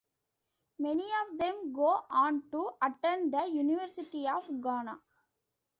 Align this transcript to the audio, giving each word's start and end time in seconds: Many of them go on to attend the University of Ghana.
Many 0.79 1.03
of 1.29 1.37
them 1.37 1.73
go 1.73 2.05
on 2.09 2.49
to 2.49 2.71
attend 2.81 3.31
the 3.31 3.45
University 3.51 4.27
of 4.27 4.43
Ghana. 4.59 4.99